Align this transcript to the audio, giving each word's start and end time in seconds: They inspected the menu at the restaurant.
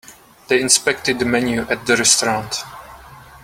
They 0.47 0.59
inspected 0.59 1.19
the 1.19 1.25
menu 1.25 1.61
at 1.69 1.85
the 1.85 1.95
restaurant. 1.95 2.63